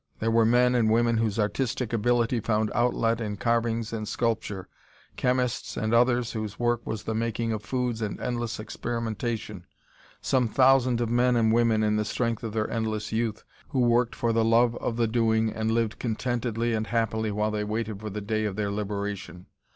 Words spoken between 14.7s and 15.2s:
of the